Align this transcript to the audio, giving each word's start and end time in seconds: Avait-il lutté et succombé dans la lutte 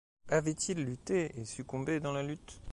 Avait-il 0.29 0.83
lutté 0.83 1.39
et 1.39 1.45
succombé 1.45 1.99
dans 1.99 2.11
la 2.11 2.23
lutte 2.23 2.59